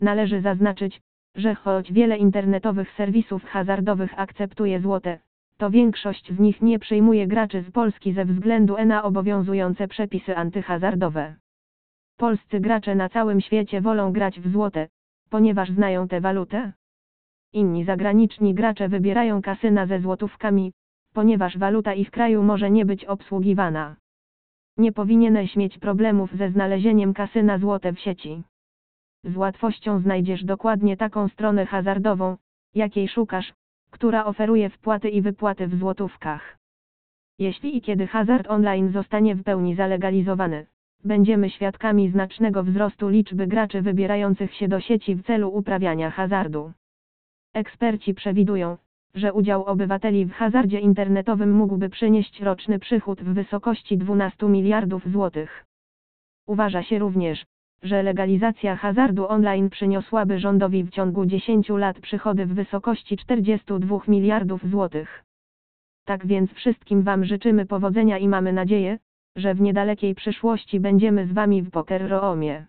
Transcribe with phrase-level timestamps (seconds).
[0.00, 1.00] Należy zaznaczyć,
[1.34, 5.18] że choć wiele internetowych serwisów hazardowych akceptuje złote,
[5.56, 11.34] to większość z nich nie przyjmuje graczy z Polski ze względu na obowiązujące przepisy antyhazardowe.
[12.16, 14.88] Polscy gracze na całym świecie wolą grać w złote,
[15.30, 16.72] ponieważ znają tę walutę.
[17.52, 20.72] Inni zagraniczni gracze wybierają kasyna ze złotówkami,
[21.14, 23.96] ponieważ waluta ich kraju może nie być obsługiwana.
[24.76, 28.42] Nie powinieneś mieć problemów ze znalezieniem kasyna złote w sieci.
[29.24, 32.36] Z łatwością znajdziesz dokładnie taką stronę hazardową,
[32.74, 33.52] jakiej szukasz,
[33.90, 36.58] która oferuje wpłaty i wypłaty w złotówkach.
[37.38, 40.66] Jeśli i kiedy hazard online zostanie w pełni zalegalizowany,
[41.04, 46.72] będziemy świadkami znacznego wzrostu liczby graczy wybierających się do sieci w celu uprawiania hazardu.
[47.54, 48.76] Eksperci przewidują,
[49.14, 55.64] że udział obywateli w hazardzie internetowym mógłby przynieść roczny przychód w wysokości 12 miliardów złotych.
[56.46, 57.44] Uważa się również,
[57.82, 64.70] że legalizacja hazardu online przyniosłaby rządowi w ciągu 10 lat przychody w wysokości 42 miliardów
[64.70, 65.24] złotych.
[66.04, 68.98] Tak więc wszystkim Wam życzymy powodzenia i mamy nadzieję,
[69.36, 72.66] że w niedalekiej przyszłości będziemy z Wami w Poker Roomie.